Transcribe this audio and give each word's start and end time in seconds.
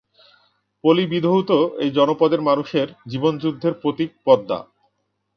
পলি 0.83 1.03
বিধৌত 1.11 1.49
এই 1.79 1.89
জনপদের 1.91 2.41
মানুষের 2.41 2.87
জীবন 3.07 3.33
যুদ্ধের 3.37 3.73
প্রতীক 3.81 4.09
পদ্মা। 4.25 4.59